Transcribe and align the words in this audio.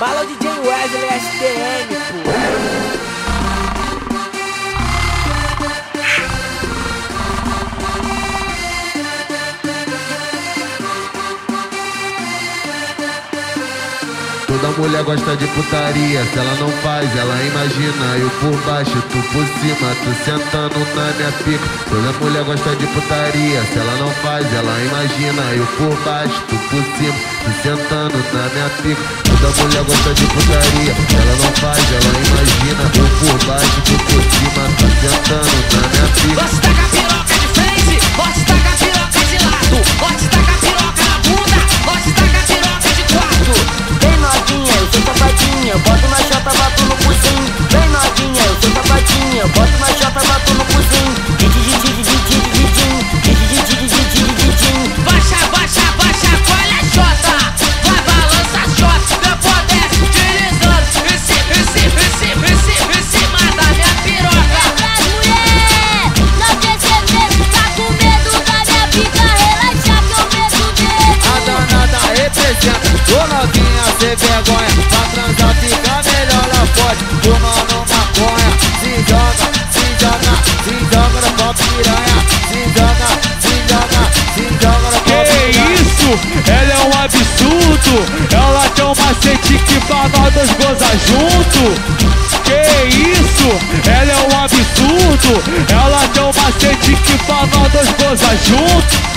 bala 0.00 0.22
o 0.22 0.24
DJ 0.24 0.46
Wesley 0.66 1.20
STM, 1.20 2.22
pô. 2.24 2.99
Toda 14.60 14.76
mulher 14.76 15.02
gosta 15.04 15.34
de 15.38 15.46
putaria, 15.46 16.22
se 16.22 16.38
ela 16.38 16.54
não 16.60 16.68
faz, 16.82 17.08
ela 17.16 17.34
imagina. 17.44 18.04
Eu 18.18 18.28
por 18.40 18.60
baixo, 18.66 18.92
tu 19.08 19.16
por 19.32 19.46
cima, 19.56 19.88
tu 20.04 20.12
sentando 20.22 20.78
na 20.94 21.12
minha 21.16 21.32
pica. 21.32 21.64
Toda 21.88 22.12
mulher 22.20 22.44
gosta 22.44 22.76
de 22.76 22.86
putaria, 22.88 23.62
se 23.62 23.78
ela 23.78 23.96
não 23.96 24.10
faz, 24.20 24.44
ela 24.52 24.78
imagina. 24.84 25.42
Eu 25.56 25.66
por 25.78 25.96
baixo, 26.04 26.42
tu 26.46 26.56
por 26.68 26.84
cima, 26.98 27.14
tu 27.40 27.50
sentando 27.62 28.18
na 28.34 28.48
minha 28.52 28.68
pica. 28.82 29.02
Toda 29.24 29.62
mulher 29.62 29.82
gosta 29.84 30.12
de 30.12 30.26
putaria, 30.26 30.92
se 30.92 31.16
ela 31.16 31.36
não 31.40 31.52
faz, 31.56 31.84
ela 31.96 32.12
imagina. 32.20 32.82
Eu 33.00 33.08
por 33.16 33.46
baixo, 33.46 33.80
tu 33.86 33.94
por 34.12 34.22
cima, 34.28 34.49
Ela 88.32 88.68
tem 88.70 88.84
um 88.84 88.94
macete 88.94 89.58
que 89.58 89.80
pra 89.86 90.08
nós 90.08 90.34
dois 90.34 90.50
gozar 90.50 90.96
junto. 91.06 91.62
Que 92.44 92.60
isso? 93.10 93.48
Ela 93.88 94.12
é 94.12 94.16
um 94.16 94.44
absurdo. 94.44 95.32
Ela 95.72 96.08
tem 96.08 96.22
um 96.22 96.32
macete 96.32 96.94
que 96.94 97.18
pra 97.24 97.46
nós 97.46 97.72
dois 97.72 97.90
gozar 97.92 98.36
junto. 98.44 99.10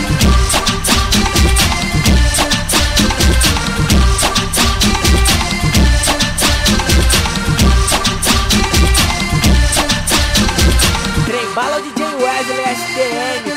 Bala 11.55 11.79
DJ 11.79 12.03
Wesley 12.15 12.65
STM, 12.75 13.52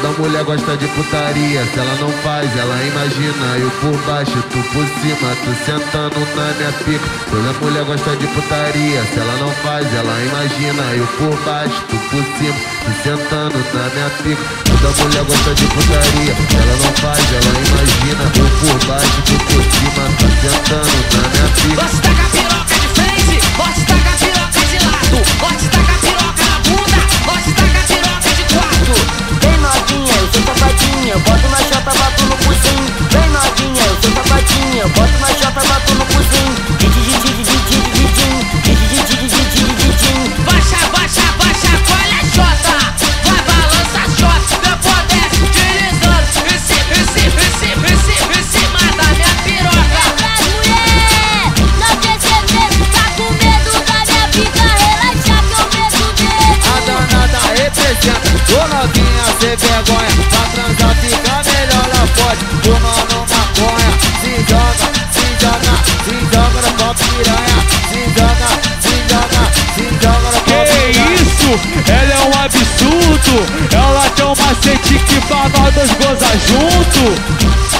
Toda 0.00 0.16
mulher 0.16 0.44
gosta 0.44 0.76
de 0.76 0.86
putaria, 0.86 1.64
se 1.64 1.76
ela 1.76 1.94
não 1.96 2.12
faz, 2.22 2.56
ela 2.56 2.76
imagina. 2.86 3.58
Eu 3.58 3.68
por 3.80 3.98
baixo, 4.06 4.40
tu 4.48 4.62
por 4.70 4.86
cima, 4.86 5.34
tu 5.42 5.50
sentando 5.66 6.20
na 6.36 6.54
minha 6.54 6.72
pica. 6.84 7.04
Toda 7.28 7.52
mulher 7.58 7.84
gosta 7.84 8.14
de 8.14 8.26
putaria, 8.28 9.02
se 9.02 9.18
ela 9.18 9.36
não 9.40 9.50
faz, 9.50 9.92
ela 9.92 10.20
imagina. 10.22 10.82
Eu 10.94 11.06
por 11.18 11.36
baixo, 11.44 11.82
tu 11.88 11.96
por 12.10 12.22
cima, 12.38 12.54
tu 12.84 12.92
sentando 13.02 13.58
na 13.74 13.90
minha 13.90 14.10
pica. 14.22 14.42
Toda 14.70 15.02
mulher 15.02 15.24
gosta 15.24 15.54
de 15.54 15.64
putaria, 15.66 16.34
se 16.46 16.56
ela 16.56 16.76
não 16.78 16.92
faz, 17.02 17.24
ela 17.34 17.58
imagina. 17.66 18.22
Eu 18.38 18.48
por 18.60 18.86
baixo, 18.86 19.22
tu 19.26 19.34
por 19.50 19.62
cima, 19.66 20.27
Ela 71.88 72.12
é 72.12 72.20
um 72.26 72.44
absurdo. 72.44 73.34
Ela 73.72 74.10
tem 74.10 74.24
um 74.24 74.34
macete 74.34 74.98
que 74.98 75.20
pra 75.26 75.48
nós 75.48 75.74
dois 75.74 75.90
gozar 75.92 76.36
junto. 76.46 77.02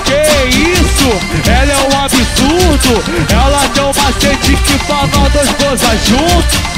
Que 0.04 0.20
isso? 0.56 1.10
Ela 1.48 1.72
é 1.72 1.80
um 1.88 2.04
absurdo. 2.04 2.92
Ela 3.30 3.68
tem 3.74 3.84
um 3.84 3.92
macete 3.92 4.56
que 4.56 4.78
pra 4.86 5.06
nós 5.06 5.32
dois 5.32 5.50
gozar 5.58 5.96
junto. 6.06 6.68